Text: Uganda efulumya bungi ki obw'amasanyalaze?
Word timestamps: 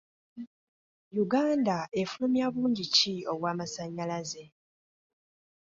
Uganda 1.23 1.77
efulumya 2.01 2.45
bungi 2.53 2.85
ki 2.95 3.13
obw'amasanyalaze? 3.31 4.43